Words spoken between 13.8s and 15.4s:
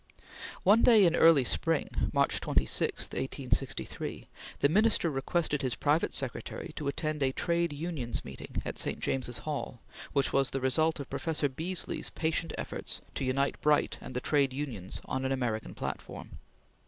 and the Trades Unions on an